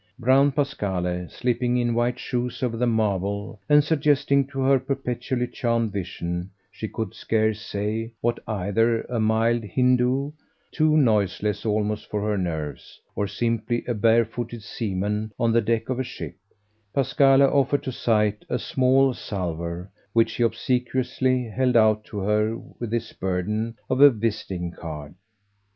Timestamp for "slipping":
1.29-1.77